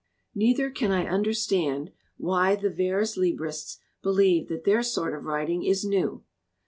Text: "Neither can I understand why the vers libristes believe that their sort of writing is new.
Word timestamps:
"Neither 0.33 0.71
can 0.71 0.91
I 0.91 1.05
understand 1.05 1.91
why 2.17 2.55
the 2.55 2.71
vers 2.71 3.17
libristes 3.17 3.77
believe 4.01 4.47
that 4.47 4.63
their 4.63 4.81
sort 4.81 5.13
of 5.13 5.25
writing 5.25 5.63
is 5.63 5.85
new. 5.85 6.23